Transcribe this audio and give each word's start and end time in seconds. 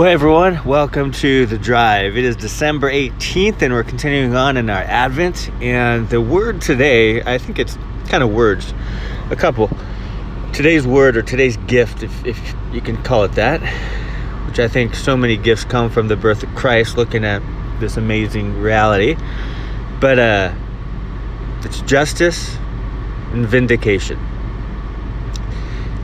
Well, 0.00 0.08
everyone, 0.08 0.64
welcome 0.64 1.12
to 1.12 1.44
the 1.44 1.58
drive. 1.58 2.16
It 2.16 2.24
is 2.24 2.34
December 2.34 2.90
18th, 2.90 3.60
and 3.60 3.74
we're 3.74 3.84
continuing 3.84 4.34
on 4.34 4.56
in 4.56 4.70
our 4.70 4.80
Advent. 4.80 5.50
And 5.60 6.08
the 6.08 6.22
word 6.22 6.62
today, 6.62 7.20
I 7.20 7.36
think 7.36 7.58
it's 7.58 7.76
kind 8.08 8.22
of 8.22 8.32
words, 8.32 8.72
a 9.28 9.36
couple. 9.36 9.68
Today's 10.54 10.86
word 10.86 11.18
or 11.18 11.22
today's 11.22 11.58
gift, 11.58 12.02
if, 12.02 12.24
if 12.24 12.54
you 12.72 12.80
can 12.80 12.96
call 13.02 13.24
it 13.24 13.32
that, 13.32 13.60
which 14.48 14.58
I 14.58 14.68
think 14.68 14.94
so 14.94 15.18
many 15.18 15.36
gifts 15.36 15.64
come 15.64 15.90
from 15.90 16.08
the 16.08 16.16
birth 16.16 16.42
of 16.44 16.48
Christ, 16.54 16.96
looking 16.96 17.26
at 17.26 17.42
this 17.78 17.98
amazing 17.98 18.58
reality. 18.58 19.18
But 20.00 20.18
uh, 20.18 20.54
it's 21.62 21.82
justice 21.82 22.56
and 23.34 23.46
vindication. 23.46 24.18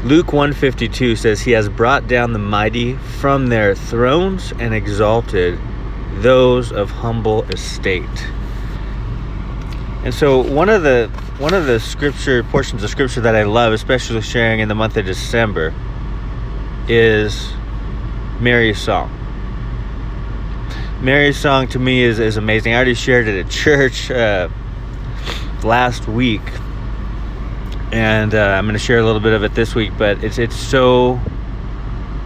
Luke 0.04 0.32
152 0.32 1.16
says 1.16 1.40
he 1.40 1.50
has 1.50 1.68
brought 1.68 2.06
down 2.06 2.32
the 2.32 2.38
mighty 2.38 2.94
from 2.94 3.48
their 3.48 3.74
thrones 3.74 4.52
and 4.58 4.72
exalted 4.72 5.58
those 6.16 6.70
of 6.70 6.90
humble 6.90 7.42
estate. 7.44 8.04
And 10.04 10.14
so 10.14 10.40
one 10.40 10.68
of 10.68 10.82
the 10.84 11.10
one 11.38 11.52
of 11.52 11.66
the 11.66 11.80
scripture 11.80 12.44
portions 12.44 12.84
of 12.84 12.90
scripture 12.90 13.20
that 13.22 13.34
I 13.34 13.42
love, 13.42 13.72
especially 13.72 14.20
sharing 14.22 14.60
in 14.60 14.68
the 14.68 14.74
month 14.74 14.96
of 14.96 15.04
December, 15.04 15.74
is 16.88 17.52
Mary's 18.38 18.78
song. 18.78 19.10
Mary's 21.00 21.36
song 21.36 21.68
to 21.68 21.78
me 21.78 22.02
is, 22.02 22.18
is 22.20 22.36
amazing. 22.36 22.72
I 22.72 22.76
already 22.76 22.94
shared 22.94 23.28
it 23.28 23.44
at 23.44 23.50
church 23.50 24.10
uh, 24.10 24.48
last 25.64 26.06
week 26.06 26.42
and 27.92 28.34
uh, 28.34 28.38
I'm 28.38 28.64
going 28.64 28.74
to 28.74 28.78
share 28.78 28.98
a 28.98 29.04
little 29.04 29.20
bit 29.20 29.32
of 29.32 29.44
it 29.44 29.54
this 29.54 29.74
week. 29.74 29.92
But 29.96 30.22
it's 30.24 30.38
it's 30.38 30.56
so 30.56 31.20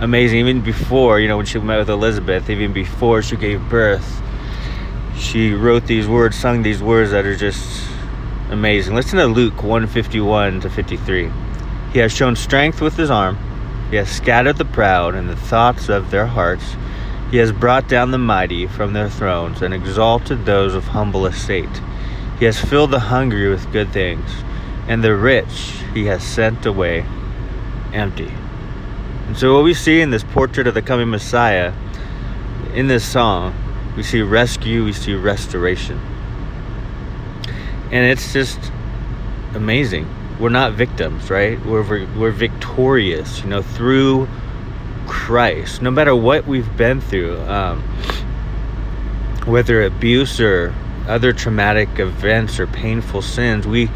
amazing. 0.00 0.38
Even 0.38 0.60
before, 0.62 1.20
you 1.20 1.28
know, 1.28 1.36
when 1.36 1.46
she 1.46 1.58
met 1.58 1.78
with 1.78 1.90
Elizabeth, 1.90 2.48
even 2.48 2.72
before 2.72 3.22
she 3.22 3.36
gave 3.36 3.60
birth, 3.68 4.22
she 5.16 5.52
wrote 5.52 5.86
these 5.86 6.08
words, 6.08 6.36
sung 6.36 6.62
these 6.62 6.82
words 6.82 7.10
that 7.10 7.26
are 7.26 7.36
just 7.36 7.86
amazing. 8.50 8.94
Listen 8.94 9.18
to 9.18 9.26
Luke 9.26 9.62
151 9.62 10.60
to 10.62 10.70
53. 10.70 11.30
He 11.92 11.98
has 11.98 12.12
shown 12.12 12.36
strength 12.36 12.80
with 12.80 12.96
his 12.96 13.10
arm. 13.10 13.38
He 13.90 13.96
has 13.96 14.08
scattered 14.08 14.56
the 14.56 14.64
proud 14.64 15.14
in 15.14 15.26
the 15.26 15.36
thoughts 15.36 15.88
of 15.88 16.10
their 16.10 16.26
hearts. 16.26 16.76
He 17.30 17.36
has 17.36 17.52
brought 17.52 17.88
down 17.88 18.10
the 18.10 18.18
mighty 18.18 18.66
from 18.66 18.92
their 18.92 19.08
thrones 19.08 19.62
and 19.62 19.74
exalted 19.74 20.46
those 20.46 20.74
of 20.74 20.84
humble 20.84 21.26
estate. 21.26 21.68
He 22.38 22.44
has 22.44 22.58
filled 22.58 22.92
the 22.92 23.00
hungry 23.00 23.48
with 23.48 23.70
good 23.72 23.92
things 23.92 24.30
and 24.90 25.04
the 25.04 25.14
rich 25.14 25.76
he 25.94 26.06
has 26.06 26.20
sent 26.20 26.66
away 26.66 27.06
empty. 27.92 28.28
And 29.28 29.36
so, 29.38 29.54
what 29.54 29.62
we 29.62 29.72
see 29.72 30.00
in 30.00 30.10
this 30.10 30.24
portrait 30.24 30.66
of 30.66 30.74
the 30.74 30.82
coming 30.82 31.08
Messiah, 31.08 31.72
in 32.74 32.88
this 32.88 33.08
song, 33.08 33.54
we 33.96 34.02
see 34.02 34.20
rescue, 34.20 34.84
we 34.84 34.92
see 34.92 35.14
restoration. 35.14 36.00
And 37.92 38.04
it's 38.04 38.32
just 38.32 38.58
amazing. 39.54 40.08
We're 40.40 40.48
not 40.48 40.72
victims, 40.72 41.30
right? 41.30 41.64
We're, 41.64 42.08
we're 42.18 42.32
victorious, 42.32 43.42
you 43.42 43.48
know, 43.48 43.62
through 43.62 44.28
Christ. 45.06 45.82
No 45.82 45.92
matter 45.92 46.16
what 46.16 46.48
we've 46.48 46.76
been 46.76 47.00
through, 47.00 47.40
um, 47.42 47.80
whether 49.46 49.84
abuse 49.84 50.40
or 50.40 50.74
other 51.06 51.32
traumatic 51.32 52.00
events 52.00 52.58
or 52.58 52.66
painful 52.66 53.22
sins, 53.22 53.68
we 53.68 53.88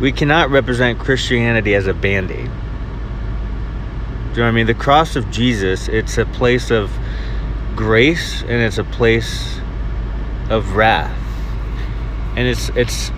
we 0.00 0.12
cannot 0.12 0.50
represent 0.50 0.98
Christianity 0.98 1.74
as 1.74 1.86
a 1.86 1.92
band 1.92 2.30
aid. 2.30 2.46
Do 2.46 2.46
you 2.46 2.48
know 4.36 4.42
what 4.44 4.48
I 4.48 4.50
mean? 4.52 4.66
The 4.66 4.74
cross 4.74 5.14
of 5.14 5.30
Jesus, 5.30 5.88
it's 5.88 6.16
a 6.16 6.24
place 6.24 6.70
of 6.70 6.90
grace 7.76 8.42
and 8.42 8.52
it's 8.52 8.78
a 8.78 8.84
place 8.84 9.60
of 10.48 10.74
wrath. 10.74 11.16
And 12.36 12.48
it's 12.48 12.70
it's 12.70 13.10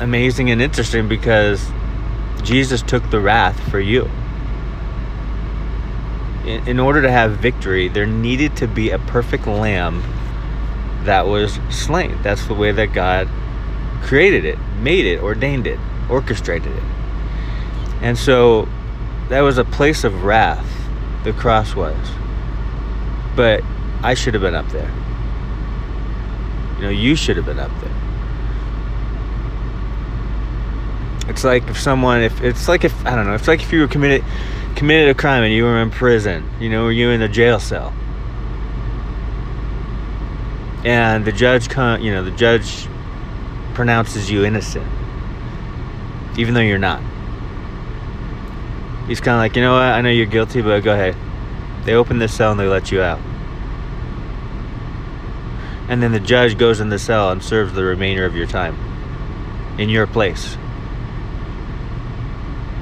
amazing 0.00 0.50
and 0.50 0.62
interesting 0.62 1.08
because 1.08 1.66
Jesus 2.42 2.82
took 2.82 3.10
the 3.10 3.18
wrath 3.18 3.58
for 3.70 3.80
you. 3.80 4.08
In, 6.44 6.68
in 6.68 6.78
order 6.78 7.02
to 7.02 7.10
have 7.10 7.38
victory, 7.38 7.88
there 7.88 8.06
needed 8.06 8.56
to 8.58 8.68
be 8.68 8.90
a 8.90 8.98
perfect 8.98 9.48
lamb 9.48 10.02
that 11.02 11.26
was 11.26 11.58
slain. 11.70 12.16
That's 12.22 12.46
the 12.46 12.54
way 12.54 12.70
that 12.70 12.92
God 12.92 13.28
created 14.02 14.44
it, 14.44 14.58
made 14.80 15.04
it, 15.04 15.20
ordained 15.20 15.66
it 15.66 15.80
orchestrated 16.10 16.74
it. 16.74 16.82
And 18.00 18.16
so 18.16 18.68
that 19.28 19.40
was 19.40 19.58
a 19.58 19.64
place 19.64 20.04
of 20.04 20.24
wrath, 20.24 20.66
the 21.24 21.32
cross 21.32 21.74
was. 21.74 21.96
But 23.36 23.62
I 24.02 24.14
should 24.14 24.34
have 24.34 24.42
been 24.42 24.54
up 24.54 24.68
there. 24.68 24.90
You 26.76 26.82
know, 26.82 26.90
you 26.90 27.16
should 27.16 27.36
have 27.36 27.46
been 27.46 27.58
up 27.58 27.72
there. 27.80 27.94
It's 31.28 31.44
like 31.44 31.68
if 31.68 31.78
someone, 31.78 32.22
if 32.22 32.40
it's 32.42 32.68
like 32.68 32.84
if 32.84 33.06
I 33.06 33.14
don't 33.14 33.26
know, 33.26 33.34
it's 33.34 33.48
like 33.48 33.60
if 33.60 33.72
you 33.72 33.80
were 33.80 33.88
committed 33.88 34.24
committed 34.76 35.08
a 35.08 35.14
crime 35.14 35.42
and 35.42 35.52
you 35.52 35.64
were 35.64 35.82
in 35.82 35.90
prison, 35.90 36.48
you 36.60 36.70
know, 36.70 36.88
you 36.88 37.10
in 37.10 37.20
the 37.20 37.28
jail 37.28 37.58
cell, 37.60 37.92
and 40.84 41.24
the 41.24 41.32
judge, 41.32 41.68
con, 41.68 42.00
you 42.00 42.12
know, 42.12 42.22
the 42.22 42.30
judge 42.30 42.86
pronounces 43.74 44.30
you 44.30 44.44
innocent 44.44 44.86
even 46.38 46.54
though 46.54 46.60
you're 46.60 46.78
not. 46.78 47.02
He's 49.06 49.20
kind 49.20 49.34
of 49.34 49.40
like, 49.40 49.56
you 49.56 49.62
know 49.62 49.72
what? 49.74 49.82
I 49.82 50.00
know 50.00 50.08
you're 50.08 50.26
guilty, 50.26 50.62
but 50.62 50.80
go 50.84 50.94
ahead. 50.94 51.16
They 51.84 51.94
open 51.94 52.18
the 52.18 52.28
cell 52.28 52.52
and 52.52 52.60
they 52.60 52.66
let 52.66 52.92
you 52.92 53.02
out. 53.02 53.20
And 55.88 56.02
then 56.02 56.12
the 56.12 56.20
judge 56.20 56.56
goes 56.56 56.80
in 56.80 56.90
the 56.90 56.98
cell 56.98 57.30
and 57.30 57.42
serves 57.42 57.72
the 57.72 57.82
remainder 57.82 58.24
of 58.24 58.36
your 58.36 58.46
time 58.46 58.76
in 59.78 59.88
your 59.88 60.06
place. 60.06 60.56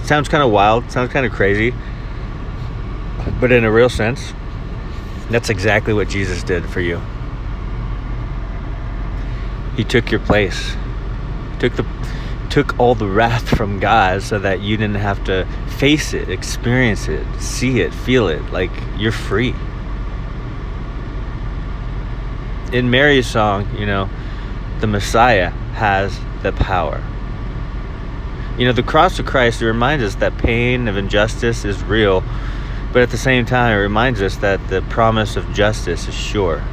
Sounds 0.03 0.29
kind 0.29 0.43
of 0.43 0.51
wild, 0.51 0.91
sounds 0.91 1.13
kind 1.13 1.25
of 1.25 1.33
crazy, 1.33 1.73
but 3.41 3.53
in 3.53 3.65
a 3.65 3.71
real 3.71 3.89
sense, 3.89 4.33
that's 5.31 5.51
exactly 5.51 5.93
what 5.93 6.09
Jesus 6.09 6.43
did 6.43 6.65
for 6.67 6.81
you. 6.81 7.01
He 9.77 9.85
took 9.85 10.11
your 10.11 10.21
place. 10.21 10.75
He 11.53 11.59
took 11.59 11.77
the 11.77 11.87
took 12.51 12.79
all 12.79 12.95
the 12.95 13.07
wrath 13.07 13.49
from 13.49 13.79
God 13.81 14.23
so 14.23 14.39
that 14.39 14.61
you 14.61 14.77
didn't 14.77 14.97
have 14.97 15.23
to 15.25 15.47
face 15.79 16.15
it, 16.15 16.29
experience 16.29 17.09
it, 17.09 17.27
see 17.41 17.81
it, 17.81 17.93
feel 17.93 18.29
it. 18.29 18.43
Like 18.53 18.71
you're 18.97 19.13
free. 19.13 19.55
In 22.73 22.91
Mary's 22.91 23.27
song, 23.27 23.69
you 23.79 23.87
know, 23.87 24.09
the 24.81 24.87
Messiah 24.87 25.51
has 25.75 26.19
the 26.43 26.53
power. 26.53 27.03
You 28.59 28.65
know, 28.65 28.73
the 28.73 28.83
cross 28.83 29.19
of 29.19 29.27
Christ 29.27 29.61
reminds 29.61 30.03
us 30.03 30.15
that 30.17 30.39
pain 30.39 30.89
of 30.89 30.97
injustice 30.97 31.65
is 31.65 31.83
real, 31.85 32.25
but 32.93 33.03
at 33.03 33.11
the 33.11 33.19
same 33.19 33.45
time, 33.45 33.73
it 33.73 33.81
reminds 33.81 34.23
us 34.23 34.37
that 34.39 34.69
the 34.69 34.81
promise 34.83 35.37
of 35.37 35.53
justice 35.53 36.09
is 36.09 36.15
sure. 36.15 36.65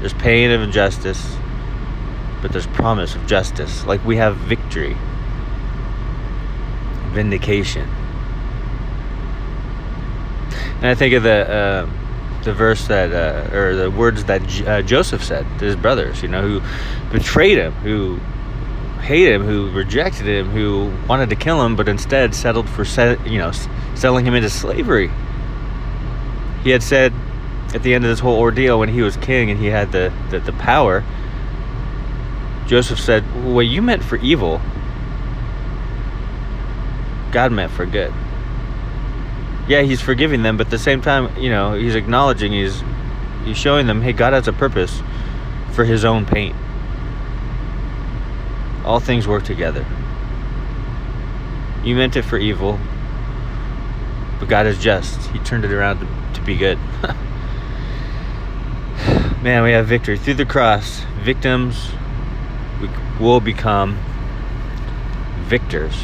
There's 0.00 0.14
pain 0.14 0.50
of 0.50 0.62
injustice, 0.62 1.36
but 2.42 2.52
there's 2.52 2.66
promise 2.66 3.14
of 3.14 3.26
justice. 3.26 3.84
Like 3.84 4.04
we 4.04 4.16
have 4.16 4.36
victory, 4.36 4.96
vindication. 7.12 7.88
And 10.76 10.86
I 10.86 10.94
think 10.94 11.14
of 11.14 11.22
the 11.22 11.50
uh, 11.50 11.90
the 12.42 12.52
verse 12.52 12.86
that, 12.88 13.12
uh, 13.12 13.54
or 13.54 13.74
the 13.74 13.90
words 13.90 14.24
that 14.24 14.46
J- 14.46 14.66
uh, 14.66 14.82
Joseph 14.82 15.22
said 15.22 15.46
to 15.58 15.64
his 15.64 15.76
brothers, 15.76 16.22
you 16.22 16.28
know, 16.28 16.42
who 16.42 16.62
betrayed 17.12 17.58
him, 17.58 17.72
who 17.72 18.18
hated 19.02 19.34
him, 19.34 19.44
who 19.44 19.70
rejected 19.72 20.26
him, 20.26 20.50
who 20.50 20.92
wanted 21.06 21.30
to 21.30 21.36
kill 21.36 21.64
him, 21.64 21.76
but 21.76 21.88
instead 21.88 22.34
settled 22.34 22.68
for, 22.68 22.84
set, 22.84 23.26
you 23.26 23.38
know, 23.38 23.52
selling 23.94 24.24
him 24.24 24.34
into 24.34 24.50
slavery. 24.50 25.10
He 26.62 26.70
had 26.70 26.82
said 26.82 27.12
at 27.74 27.82
the 27.82 27.94
end 27.94 28.04
of 28.04 28.10
this 28.10 28.20
whole 28.20 28.38
ordeal, 28.38 28.78
when 28.78 28.88
he 28.88 29.02
was 29.02 29.16
king 29.16 29.50
and 29.50 29.60
he 29.60 29.66
had 29.66 29.92
the, 29.92 30.12
the, 30.30 30.40
the 30.40 30.52
power, 30.52 31.04
Joseph 32.70 33.00
said, 33.00 33.24
What 33.52 33.62
you 33.62 33.82
meant 33.82 34.04
for 34.04 34.14
evil, 34.18 34.60
God 37.32 37.50
meant 37.50 37.72
for 37.72 37.84
good. 37.84 38.14
Yeah, 39.66 39.82
he's 39.82 40.00
forgiving 40.00 40.44
them, 40.44 40.56
but 40.56 40.68
at 40.68 40.70
the 40.70 40.78
same 40.78 41.02
time, 41.02 41.36
you 41.36 41.50
know, 41.50 41.72
he's 41.72 41.96
acknowledging, 41.96 42.52
he's 42.52 42.84
he's 43.44 43.58
showing 43.58 43.88
them, 43.88 44.02
hey, 44.02 44.12
God 44.12 44.34
has 44.34 44.46
a 44.46 44.52
purpose 44.52 45.02
for 45.72 45.84
his 45.84 46.04
own 46.04 46.24
pain. 46.24 46.54
All 48.84 49.00
things 49.00 49.26
work 49.26 49.42
together. 49.42 49.84
You 51.82 51.96
meant 51.96 52.14
it 52.14 52.22
for 52.22 52.38
evil, 52.38 52.78
but 54.38 54.48
God 54.48 54.68
is 54.68 54.78
just. 54.78 55.20
He 55.30 55.40
turned 55.40 55.64
it 55.64 55.72
around 55.72 55.98
to, 55.98 56.06
to 56.34 56.46
be 56.46 56.54
good. 56.54 56.78
Man, 59.42 59.64
we 59.64 59.72
have 59.72 59.88
victory 59.88 60.16
through 60.16 60.34
the 60.34 60.46
cross. 60.46 61.02
Victims 61.24 61.90
will 63.20 63.40
become 63.40 63.98
victors. 65.42 65.94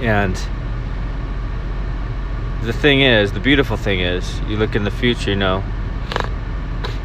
And 0.00 0.34
the 2.62 2.72
thing 2.72 3.00
is, 3.00 3.32
the 3.32 3.40
beautiful 3.40 3.76
thing 3.76 4.00
is, 4.00 4.38
you 4.40 4.56
look 4.56 4.76
in 4.76 4.84
the 4.84 4.90
future, 4.90 5.30
you 5.30 5.36
know, 5.36 5.64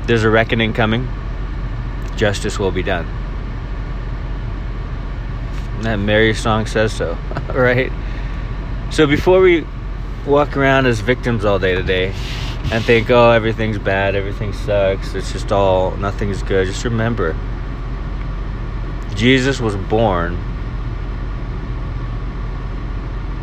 there's 0.05 0.23
a 0.23 0.29
reckoning 0.29 0.73
coming. 0.73 1.07
Justice 2.17 2.59
will 2.59 2.71
be 2.71 2.83
done. 2.83 3.07
That 5.81 5.97
Mary 5.97 6.33
song 6.33 6.65
says 6.65 6.93
so, 6.93 7.17
right? 7.53 7.91
So 8.91 9.07
before 9.07 9.39
we 9.39 9.65
walk 10.25 10.57
around 10.57 10.85
as 10.85 10.99
victims 10.99 11.45
all 11.45 11.59
day 11.59 11.75
today 11.75 12.13
and 12.71 12.83
think, 12.83 13.09
oh, 13.09 13.31
everything's 13.31 13.77
bad, 13.77 14.15
everything 14.15 14.53
sucks, 14.53 15.13
it's 15.13 15.31
just 15.31 15.51
all, 15.51 15.91
nothing's 15.97 16.43
good, 16.43 16.67
just 16.67 16.83
remember 16.83 17.35
Jesus 19.15 19.59
was 19.59 19.75
born 19.75 20.37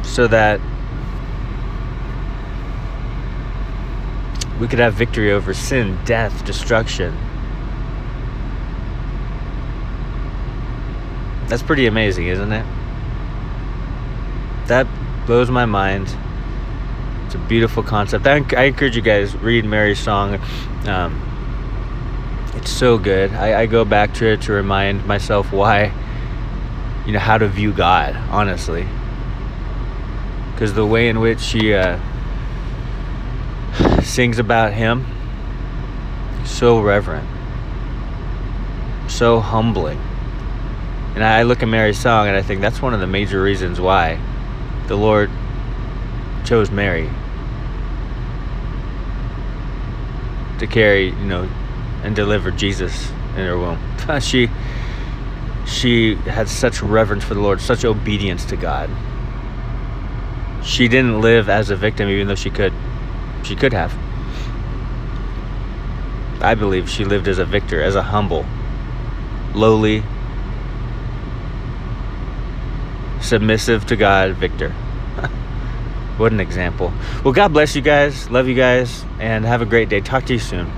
so 0.02 0.26
that 0.28 0.60
we 4.60 4.68
could 4.68 4.78
have 4.78 4.94
victory 4.94 5.32
over 5.32 5.54
sin, 5.54 5.98
death, 6.04 6.44
destruction. 6.44 7.16
That's 11.48 11.62
pretty 11.62 11.86
amazing, 11.86 12.28
isn't 12.28 12.52
it? 12.52 12.66
That 14.66 14.86
blows 15.26 15.50
my 15.50 15.64
mind. 15.64 16.14
It's 17.26 17.34
a 17.34 17.38
beautiful 17.38 17.82
concept. 17.82 18.26
I, 18.26 18.44
I 18.56 18.64
encourage 18.64 18.94
you 18.94 19.02
guys 19.02 19.34
read 19.36 19.64
Mary's 19.64 19.98
song. 19.98 20.38
Um, 20.86 21.31
it's 22.62 22.70
so 22.70 22.96
good. 22.96 23.32
I, 23.32 23.62
I 23.62 23.66
go 23.66 23.84
back 23.84 24.14
to 24.14 24.26
it 24.26 24.42
to 24.42 24.52
remind 24.52 25.04
myself 25.04 25.52
why, 25.52 25.92
you 27.04 27.12
know, 27.12 27.18
how 27.18 27.36
to 27.36 27.48
view 27.48 27.72
God, 27.72 28.14
honestly. 28.30 28.86
Because 30.52 30.72
the 30.72 30.86
way 30.86 31.08
in 31.08 31.18
which 31.18 31.40
she 31.40 31.74
uh, 31.74 31.98
sings 34.02 34.38
about 34.38 34.74
Him, 34.74 35.04
so 36.44 36.80
reverent, 36.80 37.28
so 39.10 39.40
humbling. 39.40 39.98
And 41.16 41.24
I 41.24 41.42
look 41.42 41.64
at 41.64 41.68
Mary's 41.68 41.98
song 41.98 42.28
and 42.28 42.36
I 42.36 42.42
think 42.42 42.60
that's 42.60 42.80
one 42.80 42.94
of 42.94 43.00
the 43.00 43.08
major 43.08 43.42
reasons 43.42 43.80
why 43.80 44.20
the 44.86 44.96
Lord 44.96 45.30
chose 46.44 46.70
Mary 46.70 47.10
to 50.60 50.66
carry, 50.68 51.06
you 51.06 51.26
know, 51.26 51.48
and 52.02 52.14
delivered 52.16 52.56
Jesus 52.56 53.10
in 53.36 53.46
her 53.46 53.58
womb. 53.58 53.78
she 54.20 54.48
she 55.66 56.16
had 56.16 56.48
such 56.48 56.82
reverence 56.82 57.24
for 57.24 57.34
the 57.34 57.40
Lord, 57.40 57.60
such 57.60 57.84
obedience 57.84 58.44
to 58.46 58.56
God. 58.56 58.90
She 60.64 60.88
didn't 60.88 61.20
live 61.20 61.48
as 61.48 61.70
a 61.70 61.76
victim 61.76 62.08
even 62.08 62.28
though 62.28 62.34
she 62.34 62.50
could 62.50 62.72
she 63.42 63.56
could 63.56 63.72
have. 63.72 63.92
I 66.40 66.54
believe 66.54 66.88
she 66.88 67.04
lived 67.04 67.28
as 67.28 67.38
a 67.38 67.44
victor, 67.44 67.80
as 67.80 67.94
a 67.94 68.02
humble, 68.02 68.44
lowly, 69.54 70.02
submissive 73.20 73.86
to 73.86 73.96
God 73.96 74.32
victor. 74.32 74.70
what 76.16 76.32
an 76.32 76.40
example. 76.40 76.92
Well, 77.24 77.32
God 77.32 77.52
bless 77.52 77.76
you 77.76 77.82
guys. 77.82 78.28
Love 78.28 78.48
you 78.48 78.56
guys. 78.56 79.04
And 79.20 79.44
have 79.44 79.62
a 79.62 79.66
great 79.66 79.88
day. 79.88 80.00
Talk 80.00 80.26
to 80.26 80.32
you 80.32 80.40
soon. 80.40 80.70